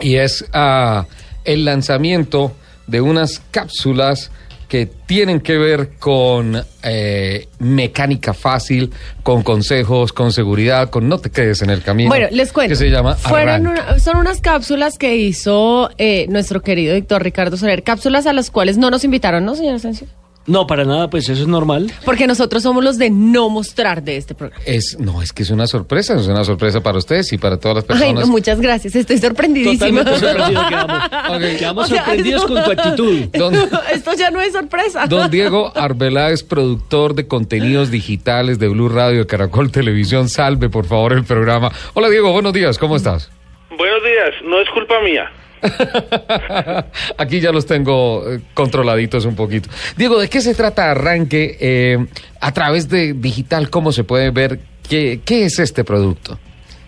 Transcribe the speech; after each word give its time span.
y 0.00 0.16
es 0.16 0.44
ah, 0.52 1.06
el 1.44 1.64
lanzamiento 1.64 2.52
de 2.86 3.00
unas 3.00 3.40
cápsulas 3.50 4.30
que 4.68 4.86
tienen 4.86 5.40
que 5.40 5.56
ver 5.58 5.90
con 5.98 6.60
eh, 6.82 7.46
mecánica 7.60 8.34
fácil, 8.34 8.92
con 9.22 9.44
consejos, 9.44 10.12
con 10.12 10.32
seguridad, 10.32 10.90
con 10.90 11.08
no 11.08 11.18
te 11.18 11.30
quedes 11.30 11.62
en 11.62 11.70
el 11.70 11.82
camino. 11.82 12.08
Bueno, 12.08 12.26
les 12.32 12.52
cuento. 12.52 12.70
Que 12.72 12.76
se 12.76 12.90
llama 12.90 13.14
Fueron 13.14 13.68
una- 13.68 13.98
son 14.00 14.16
unas 14.16 14.40
cápsulas 14.40 14.98
que 14.98 15.14
hizo 15.16 15.90
eh, 15.98 16.26
nuestro 16.30 16.62
querido 16.62 16.96
Víctor 16.96 17.22
Ricardo 17.22 17.56
Soler. 17.56 17.84
Cápsulas 17.84 18.26
a 18.26 18.32
las 18.32 18.50
cuales 18.50 18.76
no 18.76 18.90
nos 18.90 19.04
invitaron, 19.04 19.44
¿no, 19.44 19.54
señor 19.54 19.76
Asensio? 19.76 20.08
No, 20.46 20.66
para 20.66 20.84
nada, 20.84 21.10
pues 21.10 21.28
eso 21.28 21.42
es 21.42 21.48
normal. 21.48 21.92
Porque 22.04 22.26
nosotros 22.28 22.62
somos 22.62 22.84
los 22.84 22.98
de 22.98 23.10
no 23.10 23.48
mostrar 23.48 24.02
de 24.04 24.16
este 24.16 24.34
programa. 24.34 24.62
Es, 24.64 24.96
no, 25.00 25.20
es 25.20 25.32
que 25.32 25.42
es 25.42 25.50
una 25.50 25.66
sorpresa, 25.66 26.14
es 26.14 26.28
una 26.28 26.44
sorpresa 26.44 26.80
para 26.82 26.98
ustedes 26.98 27.32
y 27.32 27.38
para 27.38 27.56
todas 27.56 27.76
las 27.78 27.84
Ay, 27.84 27.88
personas. 27.88 28.26
no, 28.26 28.32
muchas 28.32 28.60
gracias. 28.60 28.94
Estoy 28.94 29.18
sorprendidísima. 29.18 30.04
Totalmente 30.04 30.18
sorprendidos 30.20 30.66
quedamos. 30.68 31.40
Quedamos 31.58 31.84
O 31.84 31.88
sea, 31.88 31.98
sorprendidos 32.04 32.44
eso- 32.44 32.54
con 32.54 32.64
tu 32.64 32.70
actitud. 32.70 33.20
Don, 33.36 33.54
Esto 33.92 34.12
ya 34.16 34.30
no 34.30 34.40
es 34.40 34.52
sorpresa. 34.52 35.06
don 35.08 35.30
Diego 35.30 35.72
Arbeláez, 35.74 36.44
productor 36.44 37.14
de 37.14 37.26
contenidos 37.26 37.90
digitales 37.90 38.58
de 38.60 38.68
Blue 38.68 38.88
Radio, 38.88 39.18
de 39.20 39.26
Caracol 39.26 39.72
Televisión, 39.72 40.28
salve 40.28 40.68
por 40.68 40.86
favor 40.86 41.12
el 41.12 41.24
programa. 41.24 41.72
Hola 41.94 42.08
Diego, 42.08 42.30
buenos 42.32 42.52
días, 42.52 42.78
¿cómo 42.78 42.94
estás? 42.96 43.30
Buenos 43.76 44.02
días, 44.04 44.34
no 44.44 44.60
es 44.60 44.68
culpa 44.70 44.94
mía. 45.02 45.28
Aquí 47.18 47.40
ya 47.40 47.52
los 47.52 47.66
tengo 47.66 48.30
eh, 48.30 48.40
controladitos 48.54 49.24
un 49.24 49.36
poquito. 49.36 49.68
Diego, 49.96 50.20
¿de 50.20 50.28
qué 50.28 50.40
se 50.40 50.54
trata 50.54 50.90
Arranque 50.90 51.56
eh, 51.60 51.98
a 52.40 52.52
través 52.52 52.88
de 52.88 53.14
digital? 53.14 53.70
¿Cómo 53.70 53.92
se 53.92 54.04
puede 54.04 54.30
ver 54.30 54.58
qué, 54.88 55.20
qué 55.24 55.44
es 55.44 55.58
este 55.58 55.84
producto? 55.84 56.38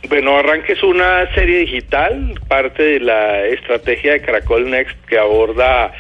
Bueno, 0.09 0.37
Arranque 0.39 0.73
es 0.73 0.83
una 0.83 1.33
serie 1.35 1.59
digital, 1.61 2.41
parte 2.49 2.83
de 2.83 3.01
la 3.01 3.45
estrategia 3.47 4.13
de 4.13 4.21
Caracol 4.21 4.71
Next 4.71 4.97
que 5.07 5.19
aborda 5.19 5.93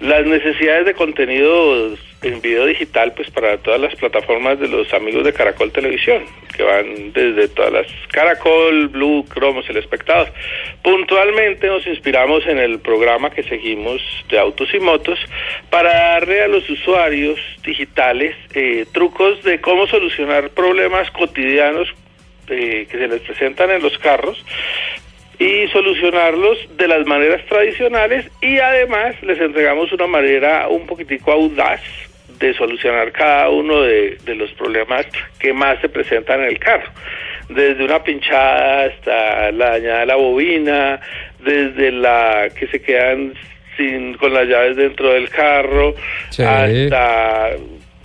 las 0.00 0.26
necesidades 0.26 0.86
de 0.86 0.94
contenidos 0.94 1.98
en 2.22 2.40
video 2.40 2.66
digital 2.66 3.12
pues 3.14 3.30
para 3.30 3.58
todas 3.58 3.80
las 3.80 3.94
plataformas 3.96 4.58
de 4.60 4.68
los 4.68 4.92
amigos 4.94 5.24
de 5.24 5.32
Caracol 5.32 5.72
Televisión, 5.72 6.24
que 6.56 6.62
van 6.62 7.12
desde 7.12 7.48
todas 7.48 7.72
las 7.72 7.86
Caracol, 8.10 8.88
Blue, 8.88 9.24
Cromos, 9.28 9.68
El 9.68 9.78
Espectador. 9.78 10.32
Puntualmente 10.82 11.66
nos 11.66 11.86
inspiramos 11.86 12.46
en 12.46 12.58
el 12.58 12.78
programa 12.78 13.30
que 13.30 13.42
seguimos 13.42 14.00
de 14.28 14.38
Autos 14.38 14.72
y 14.72 14.80
Motos 14.80 15.18
para 15.70 15.92
darle 15.92 16.42
a 16.42 16.48
los 16.48 16.68
usuarios 16.70 17.38
digitales 17.64 18.36
eh, 18.54 18.86
trucos 18.92 19.42
de 19.42 19.60
cómo 19.60 19.86
solucionar 19.86 20.50
problemas 20.50 21.10
cotidianos 21.10 21.92
eh, 22.48 22.86
que 22.90 22.98
se 22.98 23.08
les 23.08 23.20
presentan 23.22 23.70
en 23.70 23.82
los 23.82 23.96
carros 23.98 24.44
y 25.38 25.66
solucionarlos 25.68 26.58
de 26.76 26.86
las 26.86 27.06
maneras 27.06 27.44
tradicionales 27.46 28.30
y 28.40 28.58
además 28.58 29.20
les 29.22 29.40
entregamos 29.40 29.92
una 29.92 30.06
manera 30.06 30.68
un 30.68 30.86
poquitico 30.86 31.32
audaz 31.32 31.80
de 32.38 32.54
solucionar 32.54 33.12
cada 33.12 33.48
uno 33.50 33.80
de, 33.82 34.18
de 34.24 34.34
los 34.34 34.50
problemas 34.52 35.06
que 35.38 35.52
más 35.52 35.80
se 35.80 35.88
presentan 35.88 36.40
en 36.42 36.48
el 36.48 36.58
carro 36.58 36.90
desde 37.48 37.84
una 37.84 38.02
pinchada 38.02 38.84
hasta 38.86 39.50
la 39.52 39.70
dañada 39.72 40.00
de 40.00 40.06
la 40.06 40.16
bobina 40.16 41.00
desde 41.44 41.92
la 41.92 42.48
que 42.58 42.66
se 42.68 42.80
quedan 42.80 43.34
sin 43.76 44.14
con 44.14 44.32
las 44.32 44.46
llaves 44.46 44.76
dentro 44.76 45.10
del 45.10 45.28
carro 45.28 45.94
Sí. 46.30 46.42
hasta 46.42 47.50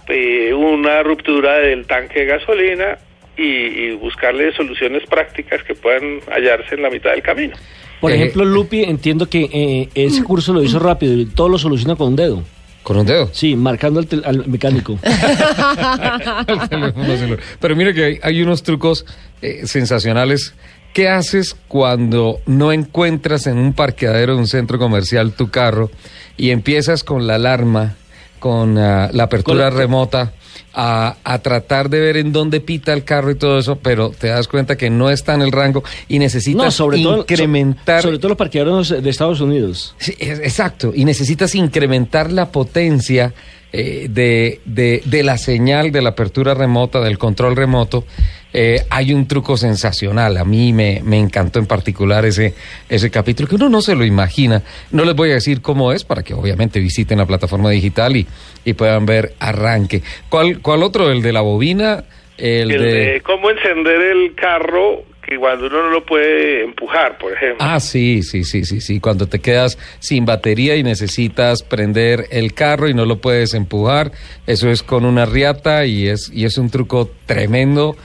eh, 0.09 0.53
una 0.53 1.03
ruptura 1.03 1.59
del 1.59 1.85
tanque 1.85 2.21
de 2.21 2.25
gasolina 2.25 2.97
y, 3.37 3.43
y 3.43 3.91
buscarle 3.91 4.51
soluciones 4.53 5.03
prácticas 5.05 5.61
que 5.63 5.75
puedan 5.75 6.19
hallarse 6.31 6.75
en 6.75 6.81
la 6.81 6.89
mitad 6.89 7.11
del 7.11 7.21
camino. 7.21 7.55
Por 8.01 8.11
Eh, 8.11 8.15
ejemplo, 8.15 8.45
Lupi, 8.45 8.83
entiendo 8.83 9.29
que 9.29 9.47
eh, 9.53 9.89
ese 9.95 10.23
curso 10.23 10.53
lo 10.53 10.63
hizo 10.63 10.79
rápido 10.79 11.13
y 11.13 11.25
todo 11.25 11.49
lo 11.49 11.57
soluciona 11.57 11.95
con 11.95 12.07
un 12.09 12.15
dedo. 12.15 12.43
Con 12.87 12.95
un 12.95 13.05
dedo. 13.05 13.29
Sí, 13.33 13.57
marcando 13.57 13.99
al, 13.99 14.47
mecánico. 14.47 14.97
El 16.47 16.69
teléfono 16.69 17.17
celular. 17.17 17.39
Pero 17.59 17.75
mire 17.75 17.93
que 17.93 18.05
hay, 18.05 18.19
hay 18.23 18.41
unos 18.41 18.63
trucos 18.63 19.05
eh, 19.41 19.67
sensacionales. 19.67 20.53
¿Qué 20.93 21.09
haces 21.09 21.57
cuando 21.67 22.39
no 22.45 22.71
encuentras 22.71 23.45
en 23.45 23.57
un 23.57 23.73
parqueadero 23.73 24.35
de 24.35 24.39
un 24.39 24.47
centro 24.47 24.79
comercial 24.79 25.33
tu 25.33 25.49
carro 25.49 25.91
y 26.37 26.51
empiezas 26.51 27.03
con 27.03 27.27
la 27.27 27.35
alarma, 27.35 27.97
con 28.39 28.77
ah, 28.77 29.09
la 29.13 29.23
apertura 29.23 29.65
Con 29.69 29.75
la- 29.75 29.79
remota, 29.81 30.33
a, 30.73 31.15
a 31.23 31.39
tratar 31.39 31.89
de 31.89 31.99
ver 31.99 32.17
en 32.17 32.31
dónde 32.31 32.59
pita 32.61 32.93
el 32.93 33.03
carro 33.03 33.31
y 33.31 33.35
todo 33.35 33.57
eso, 33.59 33.77
pero 33.77 34.09
te 34.11 34.27
das 34.27 34.47
cuenta 34.47 34.75
que 34.75 34.89
no 34.89 35.09
está 35.09 35.33
en 35.33 35.41
el 35.41 35.51
rango 35.51 35.83
y 36.07 36.19
necesitas 36.19 36.63
No, 36.65 36.71
sobre 36.71 37.01
todo, 37.01 37.17
incrementar... 37.19 38.01
so- 38.01 38.07
sobre 38.09 38.19
todo 38.19 38.29
los 38.29 38.37
parqueaderos 38.37 38.89
de 39.01 39.09
Estados 39.09 39.41
Unidos. 39.41 39.95
Sí, 39.99 40.15
es- 40.19 40.39
exacto, 40.39 40.91
y 40.95 41.05
necesitas 41.05 41.55
incrementar 41.55 42.31
la 42.31 42.51
potencia 42.51 43.33
eh, 43.73 44.07
de, 44.09 44.61
de- 44.65 45.01
de 45.05 45.23
la 45.23 45.37
señal 45.37 45.91
de 45.91 46.01
la 46.01 46.09
apertura 46.09 46.53
remota, 46.53 47.01
del 47.01 47.17
control 47.17 47.55
remoto. 47.55 48.05
Eh, 48.53 48.81
hay 48.89 49.13
un 49.13 49.27
truco 49.27 49.57
sensacional, 49.57 50.37
a 50.37 50.45
mí 50.45 50.71
me, 50.73 51.01
me 51.03 51.19
encantó 51.19 51.59
en 51.59 51.65
particular 51.65 52.25
ese, 52.25 52.53
ese 52.89 53.11
capítulo, 53.11 53.47
que 53.47 53.55
uno 53.55 53.69
no 53.69 53.81
se 53.81 53.93
lo 53.93 54.05
imagina. 54.05 54.63
No 54.91 55.03
les 55.05 55.15
voy 55.15 55.31
a 55.31 55.35
decir 55.35 55.61
cómo 55.61 55.91
es, 55.91 56.03
para 56.03 56.23
que 56.23 56.33
obviamente 56.33 56.79
visiten 56.79 57.17
la 57.17 57.25
plataforma 57.25 57.69
digital 57.69 58.15
y, 58.15 58.25
y 58.63 58.73
puedan 58.73 59.05
ver 59.05 59.33
arranque. 59.39 60.01
¿Cuál, 60.29 60.61
¿Cuál 60.61 60.83
otro? 60.83 61.11
¿El 61.11 61.21
de 61.21 61.33
la 61.33 61.41
bobina? 61.41 62.05
El, 62.37 62.71
El 62.71 62.81
de... 62.81 62.93
de 62.93 63.21
cómo 63.21 63.49
encender 63.49 64.01
el 64.01 64.33
carro 64.35 65.03
que 65.27 65.37
cuando 65.37 65.67
uno 65.67 65.83
no 65.83 65.89
lo 65.89 66.05
puede 66.05 66.63
empujar, 66.63 67.17
por 67.17 67.33
ejemplo. 67.33 67.57
Ah, 67.59 67.81
sí, 67.81 68.23
sí, 68.23 68.45
sí, 68.45 68.63
sí, 68.63 68.79
sí. 68.79 69.01
Cuando 69.01 69.27
te 69.27 69.39
quedas 69.39 69.77
sin 69.99 70.25
batería 70.25 70.77
y 70.77 70.83
necesitas 70.83 71.63
prender 71.63 72.27
el 72.31 72.53
carro 72.53 72.87
y 72.87 72.93
no 72.93 73.05
lo 73.05 73.19
puedes 73.19 73.53
empujar, 73.53 74.13
eso 74.45 74.69
es 74.69 74.83
con 74.83 75.03
una 75.03 75.25
riata 75.25 75.85
y 75.85 76.07
es, 76.07 76.31
y 76.33 76.45
es 76.45 76.57
un 76.57 76.69
truco 76.69 77.11
tremendo. 77.25 77.97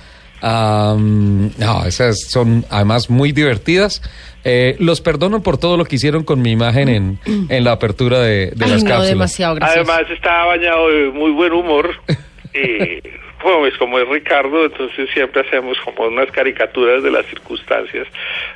Am, 0.43 1.53
no, 1.57 1.85
esas 1.87 2.21
son 2.29 2.65
además 2.69 3.09
muy 3.09 3.31
divertidas. 3.31 4.03
Eh, 4.45 4.75
los 4.81 5.01
perdono 5.01 5.41
por 5.41 5.57
todo 5.57 5.77
lo 5.77 5.85
que 5.85 5.95
hicieron 5.97 6.25
con 6.25 6.43
mi 6.43 6.51
imagen 6.51 6.89
en, 6.89 7.19
en 7.49 7.65
la 7.65 7.73
apertura 7.73 8.19
de, 8.19 8.51
de 8.51 8.65
Ay, 8.65 8.71
las 8.73 8.83
no, 8.83 8.89
cápsulas. 8.91 9.09
demasiado. 9.09 9.59
Además 9.61 10.03
está 10.11 10.45
bañado 10.47 10.89
de 10.91 11.11
muy 11.11 11.31
buen 11.31 11.53
humor. 11.53 11.95
y 12.55 13.01
como 13.41 13.67
es, 13.67 13.77
como 13.77 13.99
es 13.99 14.09
Ricardo, 14.09 14.65
entonces 14.65 15.09
siempre 15.13 15.43
hacemos 15.43 15.79
como 15.85 16.07
unas 16.09 16.31
caricaturas 16.31 17.03
de 17.03 17.11
las 17.11 17.27
circunstancias, 17.27 18.07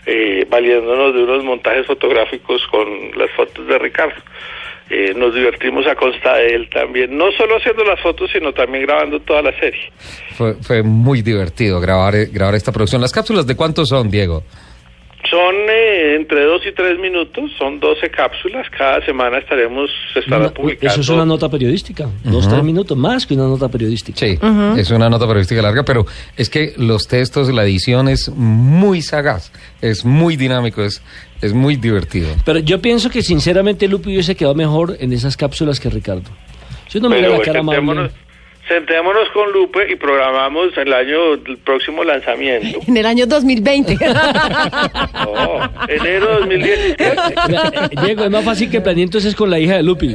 eh, 0.07 0.47
valiéndonos 0.49 1.15
de 1.15 1.23
unos 1.23 1.45
montajes 1.45 1.87
fotográficos 1.87 2.67
con 2.69 2.87
las 3.17 3.31
fotos 3.33 3.67
de 3.67 3.79
Ricardo. 3.79 4.21
Eh, 4.89 5.15
nos 5.17 5.35
divertimos 5.35 5.85
a 5.87 5.97
costa 5.97 6.37
de 6.37 6.55
él 6.55 6.71
también, 6.71 7.17
no 7.19 7.33
solo 7.33 7.57
haciendo 7.57 7.83
las 7.83 8.01
fotos, 8.01 8.31
sino 8.33 8.53
también 8.53 8.87
grabando 8.87 9.19
toda 9.21 9.43
la 9.43 9.53
serie. 9.59 9.91
Fue, 10.37 10.55
fue 10.63 10.83
muy 10.85 11.23
divertido 11.23 11.81
grabar, 11.81 12.15
eh, 12.15 12.29
grabar 12.33 12.55
esta 12.55 12.71
producción. 12.71 13.03
¿Las 13.03 13.13
cápsulas 13.13 13.47
de 13.49 13.57
cuánto 13.57 13.85
son, 13.85 14.09
Diego? 14.09 14.45
Son 15.31 15.55
eh, 15.69 16.15
entre 16.17 16.45
dos 16.45 16.63
y 16.67 16.73
tres 16.73 16.99
minutos, 16.99 17.51
son 17.59 17.81
12 17.81 18.11
cápsulas, 18.11 18.67
cada 18.71 19.05
semana 19.05 19.39
estaremos, 19.39 19.91
se 20.13 20.21
estará 20.21 20.43
Una- 20.47 20.55
publicando. 20.55 20.93
eso 20.93 21.01
es 21.01 21.09
una 21.09 21.25
nota 21.25 21.49
periodística. 21.49 22.09
Dos, 22.23 22.49
tres 22.49 22.63
minutos 22.63 22.97
más 22.97 23.27
que 23.27 23.35
una 23.35 23.45
nota 23.45 23.69
periodística. 23.69 24.19
Sí, 24.19 24.39
es 24.77 24.91
una 24.91 25.09
nota 25.09 25.27
periodística 25.27 25.61
larga, 25.63 25.85
pero 25.85 26.07
es 26.37 26.49
que 26.51 26.75
los 26.77 27.09
textos, 27.09 27.53
la 27.53 27.65
edición 27.65 28.09
es 28.09 28.29
muy 28.29 29.03
sagaz, 29.03 29.51
es 29.81 30.05
muy 30.05 30.37
dinámico, 30.37 30.83
es, 30.83 31.03
es 31.43 31.53
muy 31.53 31.77
divertido. 31.77 32.29
Pero 32.45 32.61
yo 32.61 32.81
pienso 32.81 33.11
que 33.11 33.23
sinceramente 33.23 33.89
Lupi 33.89 34.11
hubiese 34.11 34.37
quedado 34.37 34.55
mejor 34.55 34.97
en 35.01 35.13
esas 35.13 35.37
cápsulas 35.37 35.81
que 35.81 35.91
Ricardo. 35.91 36.31
Si 36.89 36.99
uno 36.99 37.09
me 37.09 37.17
Pero 37.17 37.33
la 37.39 37.41
cara 37.43 37.61
amable. 37.61 38.11
Sentémonos, 38.69 39.29
con 39.31 39.53
Lupe 39.53 39.91
y 39.91 39.97
programamos 39.97 40.77
el 40.77 40.93
año 40.93 41.35
el 41.35 41.59
próximo 41.59 42.03
lanzamiento. 42.05 42.81
En 42.87 42.97
el 42.97 43.07
año 43.07 43.27
2020. 43.27 43.97
No, 45.27 45.71
enero 45.89 46.39
2017. 46.41 46.97
Vea, 47.49 47.73
eh, 47.75 47.89
Diego, 48.05 48.25
es 48.25 48.31
más 48.31 48.45
fácil 48.45 48.71
que 48.71 48.81
planeé 48.81 49.05
entonces 49.05 49.35
con 49.35 49.51
la 49.51 49.59
hija 49.59 49.77
de 49.77 49.83
Lupi. 49.83 50.15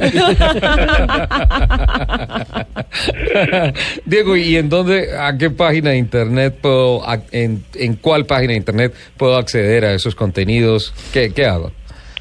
Diego, 4.04 4.36
¿y 4.36 4.56
en 4.56 4.68
dónde, 4.68 5.16
a 5.18 5.36
qué 5.36 5.50
página 5.50 5.90
de 5.90 5.96
internet 5.98 6.54
puedo, 6.60 7.06
a- 7.08 7.20
en, 7.32 7.62
en 7.74 7.94
cuál 7.96 8.26
página 8.26 8.52
de 8.52 8.58
internet 8.58 8.94
puedo 9.16 9.36
acceder 9.36 9.84
a 9.84 9.92
esos 9.94 10.14
contenidos? 10.14 10.92
¿Qué, 11.12 11.32
qué 11.34 11.46
hago? 11.46 11.72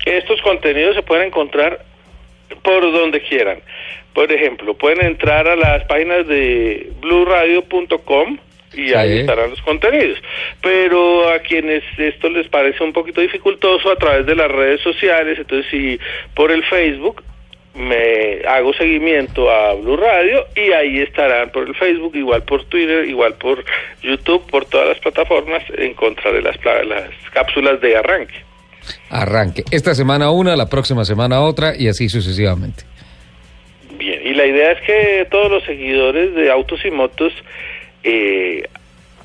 los 0.06 0.42
contenidos 0.42 0.96
se 0.96 1.04
pueden 1.04 1.28
encontrar 1.28 1.84
por 2.64 2.82
donde 2.92 3.22
quieran. 3.22 3.60
Por 4.14 4.32
ejemplo, 4.32 4.74
pueden 4.74 5.06
entrar 5.06 5.48
a 5.48 5.56
las 5.56 5.86
páginas 5.86 6.28
de 6.28 6.92
blueradio.com 7.00 8.38
y 8.74 8.94
ahí 8.94 9.20
estarán 9.20 9.50
los 9.50 9.62
contenidos. 9.62 10.20
Pero 10.62 11.30
a 11.30 11.40
quienes 11.40 11.84
esto 11.98 12.30
les 12.30 12.48
parece 12.48 12.84
un 12.84 12.94
poquito 12.94 13.22
dificultoso 13.22 13.92
a 13.92 13.96
través 13.96 14.26
de 14.26 14.36
las 14.36 14.52
redes 14.52 14.82
sociales, 14.82 15.38
entonces 15.40 15.70
si 15.70 16.00
por 16.36 16.52
el 16.52 16.64
Facebook 16.64 17.24
me 17.74 18.42
hago 18.48 18.74
seguimiento 18.74 19.50
a 19.50 19.74
Blue 19.76 19.96
Radio 19.96 20.46
y 20.56 20.72
ahí 20.74 21.00
estarán 21.00 21.52
por 21.52 21.68
el 21.68 21.76
Facebook, 21.76 22.16
igual 22.16 22.44
por 22.44 22.66
Twitter, 22.66 23.08
igual 23.08 23.36
por 23.36 23.64
YouTube, 24.02 24.46
por 24.50 24.66
todas 24.66 24.90
las 24.90 25.00
plataformas 25.00 25.64
en 25.78 25.94
contra 25.94 26.32
de 26.32 26.42
las, 26.42 26.58
las 26.86 27.10
cápsulas 27.32 27.80
de 27.80 27.96
arranque. 27.96 28.44
Arranque. 29.10 29.64
Esta 29.72 29.94
semana 29.96 30.32
una, 30.32 30.56
la 30.56 30.68
próxima 30.68 31.06
semana 31.06 31.42
otra 31.42 31.74
y 31.78 31.88
así 31.88 32.10
sucesivamente. 32.10 32.84
Y 34.24 34.34
la 34.34 34.46
idea 34.46 34.72
es 34.74 34.82
que 34.82 35.28
todos 35.30 35.52
los 35.52 35.64
seguidores 35.64 36.36
de 36.36 36.52
Autos 36.52 36.80
y 36.86 36.92
Motos 36.92 37.34
eh, 38.04 38.68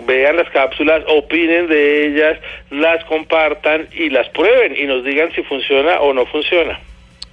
vean 0.07 0.37
las 0.37 0.51
cápsulas, 0.51 1.03
opinen 1.09 1.69
de 1.69 2.07
ellas, 2.07 2.39
las 2.71 3.05
compartan 3.05 3.89
y 3.93 4.11
las 4.11 4.29
prueben 4.31 4.75
y 4.77 4.87
nos 4.87 5.05
digan 5.05 5.33
si 5.35 5.43
funciona 5.43 6.01
o 6.01 6.13
no 6.13 6.27
funciona. 6.27 6.79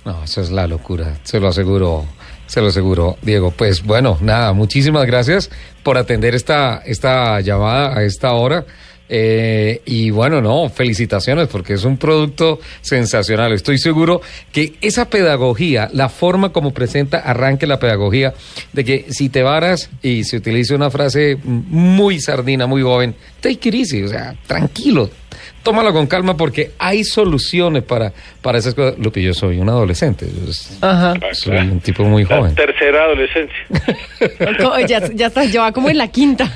No, 0.06 0.24
eso 0.24 0.42
es 0.42 0.52
la 0.52 0.68
locura, 0.68 1.18
se 1.24 1.40
lo 1.40 1.48
aseguro, 1.48 2.06
se 2.46 2.62
lo 2.62 2.68
aseguro, 2.68 3.16
Diego. 3.22 3.52
Pues 3.52 3.84
bueno, 3.84 4.18
nada, 4.22 4.54
muchísimas 4.54 5.06
gracias 5.06 5.50
por 5.82 5.98
atender 5.98 6.36
esta, 6.36 6.82
esta 6.86 7.40
llamada 7.42 7.98
a 7.98 8.04
esta 8.04 8.34
hora. 8.34 8.66
Eh, 9.16 9.84
y 9.86 10.10
bueno, 10.10 10.42
no, 10.42 10.70
felicitaciones 10.70 11.48
porque 11.48 11.74
es 11.74 11.84
un 11.84 11.98
producto 11.98 12.60
sensacional. 12.82 13.54
Estoy 13.54 13.78
seguro 13.78 14.22
que 14.52 14.74
esa 14.82 15.08
pedagogía, 15.08 15.88
la 15.94 16.10
forma 16.10 16.52
como 16.52 16.74
presenta 16.74 17.20
arranque 17.20 17.68
la 17.68 17.78
pedagogía, 17.78 18.34
de 18.72 18.84
que 18.84 19.06
si 19.10 19.30
te 19.30 19.44
varas 19.44 19.92
y 20.02 20.24
se 20.24 20.38
utiliza 20.38 20.74
una 20.74 20.90
frase 20.90 21.38
muy 21.44 22.20
sardina, 22.20 22.66
muy 22.66 22.82
joven, 22.82 23.14
take 23.40 23.70
it 23.70 23.76
easy, 23.76 24.02
o 24.02 24.08
sea, 24.08 24.36
tranquilo, 24.48 25.12
tómalo 25.64 25.92
con 25.94 26.06
calma 26.08 26.36
porque 26.38 26.72
hay 26.78 27.04
soluciones 27.04 27.84
para, 27.84 28.14
para 28.42 28.58
esas 28.58 28.76
cosas. 28.76 29.00
Lupi, 29.00 29.22
yo 29.24 29.34
soy 29.34 29.60
un 29.60 29.70
adolescente, 29.70 30.28
Ajá. 30.82 31.14
soy 31.32 31.58
un 31.58 31.80
tipo 31.80 32.04
muy 32.04 32.26
La 32.26 32.38
joven. 32.38 32.56
tercera 32.56 33.04
adolescencia. 33.06 33.56
Ya, 34.88 35.10
ya 35.14 35.28
está, 35.28 35.46
ya 35.46 35.62
va 35.62 35.72
como 35.72 35.90
en 35.90 35.98
la 35.98 36.08
quinta. 36.10 36.52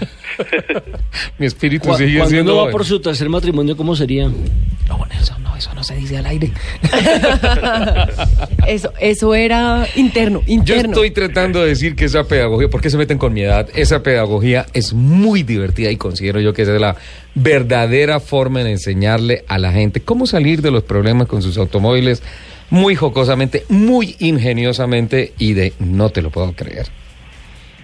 Mi 1.39 1.45
espíritu 1.47 1.89
Cu- 1.89 1.95
sigue 1.97 2.17
Cuando 2.17 2.29
siendo 2.29 2.53
uno 2.53 2.65
va 2.65 2.71
por 2.71 2.85
su 2.85 2.99
tercer 2.99 3.27
matrimonio, 3.29 3.75
¿cómo 3.75 3.95
sería? 3.95 4.27
No, 4.27 5.05
Nelson, 5.09 5.41
no, 5.41 5.55
eso 5.55 5.73
no 5.73 5.83
se 5.83 5.95
dice 5.95 6.17
al 6.17 6.25
aire. 6.27 6.51
Eso, 8.67 8.91
eso 8.99 9.33
era 9.33 9.87
interno, 9.95 10.41
Yo 10.45 10.53
interno. 10.53 10.89
estoy 10.89 11.11
tratando 11.11 11.61
de 11.61 11.69
decir 11.69 11.95
que 11.95 12.05
esa 12.05 12.25
pedagogía, 12.25 12.67
¿por 12.67 12.81
qué 12.81 12.89
se 12.89 12.97
meten 12.97 13.17
con 13.17 13.33
mi 13.33 13.41
edad? 13.41 13.69
Esa 13.75 14.03
pedagogía 14.03 14.65
es 14.73 14.93
muy 14.93 15.43
divertida 15.43 15.89
y 15.89 15.95
considero 15.95 16.41
yo 16.41 16.53
que 16.53 16.63
esa 16.63 16.75
es 16.75 16.81
la 16.81 16.97
verdadera 17.33 18.19
forma 18.19 18.59
en 18.61 18.67
enseñarle 18.67 19.45
a 19.47 19.57
la 19.57 19.71
gente 19.71 20.01
cómo 20.01 20.27
salir 20.27 20.61
de 20.61 20.71
los 20.71 20.83
problemas 20.83 21.27
con 21.27 21.41
sus 21.41 21.57
automóviles 21.57 22.21
muy 22.69 22.95
jocosamente, 22.95 23.63
muy 23.69 24.15
ingeniosamente 24.19 25.33
y 25.37 25.53
de 25.53 25.73
no 25.79 26.09
te 26.09 26.21
lo 26.21 26.29
puedo 26.31 26.51
creer. 26.53 26.87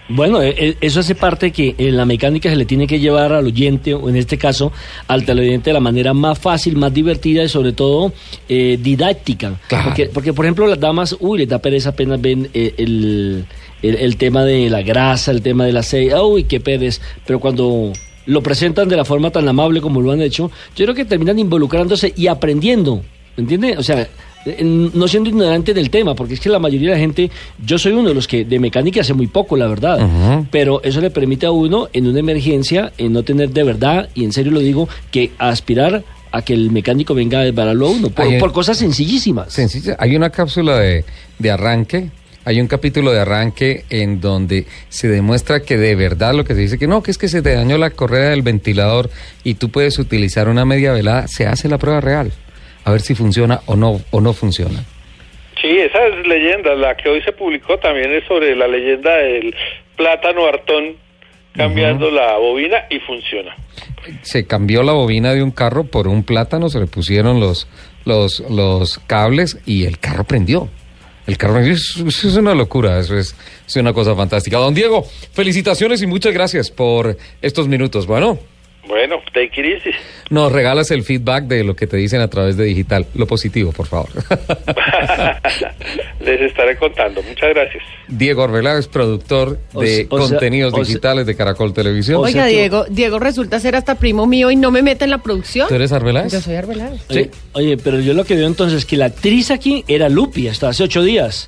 Bueno, 0.10 0.42
eh, 0.42 0.54
eh, 0.58 0.76
eso 0.82 1.00
hace 1.00 1.16
parte 1.16 1.52
que 1.52 1.76
en 1.78 1.96
la 1.96 2.06
mecánica 2.06 2.50
se 2.50 2.56
le 2.56 2.66
tiene 2.66 2.88
que 2.88 3.00
llevar 3.00 3.32
al 3.32 3.46
oyente, 3.46 3.94
o 3.94 4.10
en 4.10 4.18
este 4.18 4.38
caso 4.38 4.72
al 5.08 5.26
televidente, 5.26 5.70
de 5.70 5.74
la 5.74 5.80
manera 5.80 6.14
más 6.14 6.38
fácil, 6.38 6.76
más 6.76 6.94
divertida 6.94 7.44
y 7.44 7.50
sobre 7.50 7.72
todo 7.72 8.12
eh, 8.50 8.78
didáctica. 8.82 9.60
Claro. 9.68 9.86
Porque, 9.86 10.06
porque, 10.08 10.34
por 10.34 10.46
ejemplo, 10.46 10.68
las 10.68 10.80
damas, 10.80 11.16
uy, 11.20 11.40
les 11.40 11.48
da 11.48 11.60
pereza 11.60 11.90
apenas 11.90 12.20
ven 12.20 12.50
eh, 12.54 12.74
el, 12.78 13.46
el, 13.82 13.96
el 13.96 14.18
tema 14.18 14.44
de 14.44 14.70
la 14.70 14.82
grasa, 14.82 15.32
el 15.32 15.42
tema 15.42 15.66
de 15.66 15.72
la 15.72 15.80
aceite, 15.80 16.20
uy, 16.20 16.44
qué 16.44 16.60
pereza. 16.60 17.02
Pero 17.26 17.40
cuando 17.40 17.94
lo 18.26 18.44
presentan 18.44 18.90
de 18.90 18.98
la 18.98 19.06
forma 19.06 19.32
tan 19.32 19.48
amable 19.48 19.82
como 19.82 20.02
lo 20.02 20.12
han 20.12 20.22
hecho, 20.22 20.52
yo 20.76 20.86
creo 20.86 20.96
que 20.96 21.06
terminan 21.06 21.40
involucrándose 21.40 22.14
y 22.16 22.28
aprendiendo, 22.28 23.04
¿entiende? 23.38 23.78
O 23.78 23.84
sea, 23.84 24.02
eh, 24.02 24.08
no 24.46 25.08
siendo 25.08 25.30
ignorante 25.30 25.74
del 25.74 25.90
tema, 25.90 26.16
porque 26.16 26.34
es 26.34 26.40
que 26.40 26.50
la 26.50 26.60
mayoría 26.60 26.90
de 26.90 26.96
la 26.96 27.00
gente, 27.00 27.32
yo 27.64 27.78
soy 27.78 27.94
uno 27.94 28.10
de 28.10 28.16
los 28.16 28.28
que 28.28 28.46
de 28.46 28.60
mecánica 28.60 29.02
hace 29.02 29.14
muy 29.14 29.28
poco, 29.28 29.56
la 29.56 29.68
verdad, 29.68 30.46
pero 30.52 30.82
eso 30.84 31.02
le 31.02 31.10
permite 31.10 31.46
a 31.46 31.52
uno 31.52 31.90
en 31.94 32.08
una 32.08 32.20
emergencia, 32.20 32.92
en 32.98 33.14
no 33.14 33.24
tener 33.24 33.50
de 33.50 33.64
verdad, 33.64 34.10
y 34.14 34.24
en 34.24 34.34
serio 34.34 34.52
lo 34.52 34.60
digo, 34.60 34.90
que 35.12 35.32
aspirar 35.38 36.04
a 36.32 36.42
que 36.42 36.54
el 36.54 36.72
mecánico 36.72 37.14
venga 37.14 37.40
a 37.40 37.44
desbararlo 37.44 37.88
a 37.88 37.92
uno, 37.92 38.10
por, 38.10 38.38
por 38.40 38.52
cosas 38.52 38.78
sencillísimas. 38.78 39.54
Sencilla. 39.54 39.96
Hay 40.00 40.16
una 40.16 40.32
cápsula 40.32 40.80
de, 40.80 41.06
de 41.38 41.52
arranque, 41.52 42.10
hay 42.46 42.60
un 42.60 42.68
capítulo 42.68 43.12
de 43.12 43.20
arranque 43.20 43.86
en 43.90 44.20
donde 44.20 44.66
se 44.90 45.08
demuestra 45.08 45.62
que 45.62 45.78
de 45.78 45.96
verdad 45.96 46.34
lo 46.34 46.44
que 46.44 46.56
se 46.56 46.62
dice 46.62 46.78
que 46.78 46.88
no, 46.88 47.02
que 47.02 47.12
es 47.12 47.18
que 47.18 47.30
se 47.30 47.42
te 47.42 47.54
dañó 47.54 47.78
la 47.78 47.92
correa 47.92 48.32
del 48.32 48.42
ventilador 48.42 49.10
y 49.44 49.54
tú 49.54 49.70
puedes 49.70 49.98
utilizar 50.00 50.50
una 50.50 50.66
media 50.66 50.92
velada, 50.92 51.28
se 51.28 51.46
hace 51.46 51.70
la 51.70 51.78
prueba 51.78 52.02
real. 52.02 52.34
A 52.86 52.92
ver 52.92 53.02
si 53.02 53.16
funciona 53.16 53.62
o 53.66 53.76
no, 53.76 54.02
o 54.12 54.22
no 54.22 54.34
funciona. 54.34 54.84
Sí, 55.62 55.78
esa 55.78 56.06
es 56.08 56.28
leyenda. 56.28 56.76
La 56.76 56.96
que 56.98 57.10
hoy 57.10 57.22
se 57.22 57.32
publicó 57.32 57.78
también 57.80 58.12
es 58.14 58.26
sobre 58.26 58.56
la 58.56 58.68
leyenda 58.68 59.16
del 59.16 59.56
plátano 59.96 60.46
hartón 60.46 60.98
cambiando 61.56 62.10
la 62.12 62.38
bobina 62.38 62.86
y 62.90 63.00
funciona. 63.00 63.56
Se 64.24 64.46
cambió 64.46 64.84
la 64.84 64.92
bobina 64.92 65.34
de 65.34 65.44
un 65.44 65.52
carro 65.52 65.86
por 65.86 66.08
un 66.08 66.24
plátano, 66.24 66.68
se 66.68 66.80
le 66.80 66.88
pusieron 66.88 67.40
los, 67.40 67.68
los, 68.06 68.42
los 68.50 69.00
cables 69.08 69.60
y 69.66 69.86
el 69.86 70.00
carro 70.00 70.24
prendió. 70.26 70.68
El 71.28 71.38
carro 71.38 71.54
prendió. 71.54 71.74
Eso 71.74 72.08
es 72.08 72.36
una 72.36 72.54
locura, 72.54 73.00
eso 73.00 73.18
es, 73.18 73.36
es 73.66 73.76
una 73.78 73.94
cosa 73.94 74.16
fantástica. 74.16 74.58
Don 74.58 74.74
Diego, 74.74 75.06
felicitaciones 75.32 76.02
y 76.02 76.08
muchas 76.08 76.34
gracias 76.34 76.72
por 76.72 77.16
estos 77.42 77.68
minutos. 77.68 78.06
Bueno. 78.08 78.40
Bueno, 78.88 79.16
take 79.34 79.52
it 79.62 79.66
easy. 79.78 79.92
Nos 80.30 80.52
regalas 80.52 80.92
el 80.92 81.04
feedback 81.04 81.46
de 81.46 81.64
lo 81.64 81.76
que 81.76 81.88
te 81.88 81.96
dicen 81.98 82.20
a 82.22 82.28
través 82.28 82.58
de 82.58 82.66
digital. 82.66 83.06
Lo 83.16 83.26
positivo, 83.26 83.72
por 83.72 83.88
favor. 83.88 84.10
Les 86.20 86.42
estaré 86.42 86.78
contando. 86.78 87.22
Muchas 87.24 87.50
gracias. 87.54 87.84
Diego 88.08 88.44
Arbeláez, 88.44 88.80
es 88.80 88.88
productor 88.88 89.58
de 89.74 89.88
se- 89.88 90.08
o 90.10 90.18
sea- 90.20 90.30
contenidos 90.30 90.74
o 90.74 90.80
digitales 90.84 91.26
de 91.26 91.36
Caracol 91.36 91.74
Televisión. 91.74 92.18
o 92.22 92.28
sea 92.28 92.44
Oiga, 92.44 92.46
Diego, 92.48 92.86
Diego 92.90 93.20
resulta 93.20 93.60
ser 93.60 93.76
hasta 93.76 93.96
primo 93.96 94.26
mío 94.28 94.52
y 94.52 94.56
no 94.56 94.72
me 94.72 94.82
mete 94.82 95.06
en 95.06 95.12
la 95.12 95.20
producción. 95.20 95.68
¿Tú 95.68 95.76
eres 95.76 95.92
Arbeláez? 95.92 96.32
Yo 96.32 96.42
soy 96.42 96.56
Arbeláez. 96.56 97.02
Oye, 97.10 97.32
oye, 97.54 97.78
pero 97.78 98.00
yo 98.00 98.14
lo 98.14 98.26
que 98.26 98.36
veo 98.36 98.48
entonces 98.48 98.80
es 98.80 98.86
que 98.86 98.98
la 98.98 99.06
actriz 99.06 99.52
aquí 99.52 99.84
era 99.88 100.10
Lupi 100.10 100.48
hasta 100.48 100.70
hace 100.70 100.84
ocho 100.84 101.02
días. 101.04 101.48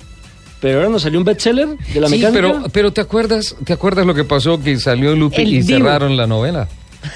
Pero 0.61 0.77
ahora 0.79 0.89
nos 0.89 1.01
salió 1.03 1.19
un 1.19 1.25
bestseller 1.25 1.67
de 1.93 1.99
la 1.99 2.07
Sí, 2.07 2.15
mecánica. 2.15 2.31
pero, 2.33 2.63
pero 2.71 2.93
¿te 2.93 3.01
acuerdas, 3.01 3.55
¿te 3.65 3.73
acuerdas 3.73 4.05
lo 4.05 4.13
que 4.15 4.23
pasó? 4.23 4.61
Que 4.63 4.77
salió 4.77 5.13
Lupi 5.15 5.41
El 5.41 5.47
y 5.49 5.61
Divo. 5.61 5.79
cerraron 5.79 6.15
la 6.17 6.27
novela. 6.27 6.67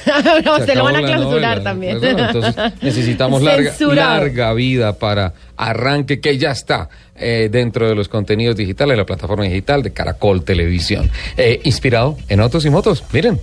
no, 0.45 0.57
Se 0.59 0.65
se 0.65 0.75
lo 0.75 0.83
van 0.83 0.95
a 0.95 1.01
clausurar 1.01 1.57
novela, 1.57 1.63
también. 1.63 2.03
Entonces 2.03 2.55
necesitamos 2.81 3.41
larga, 3.41 3.73
larga 3.93 4.53
vida 4.53 4.93
para 4.97 5.33
arranque 5.57 6.19
que 6.19 6.37
ya 6.37 6.51
está 6.51 6.89
eh, 7.15 7.49
dentro 7.51 7.87
de 7.87 7.95
los 7.95 8.07
contenidos 8.07 8.55
digitales, 8.55 8.97
la 8.97 9.05
plataforma 9.05 9.43
digital 9.43 9.83
de 9.83 9.91
Caracol 9.91 10.43
Televisión. 10.43 11.09
Eh, 11.37 11.59
inspirado 11.63 12.17
en 12.29 12.39
autos 12.39 12.65
y 12.65 12.69
motos. 12.69 13.03
Miren, 13.11 13.39